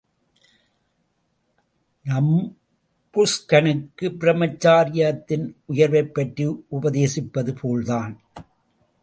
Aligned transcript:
நபும்ஸ்கனுக்கு 2.05 4.01
பிரமச்சரியத்தின் 4.01 5.53
உயர்வைப் 5.65 6.13
பற்றி 6.13 6.47
உபதேசிப்பது 6.81 7.55
போல்தான். 7.61 8.21